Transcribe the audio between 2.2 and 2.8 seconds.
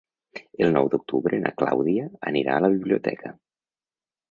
anirà a la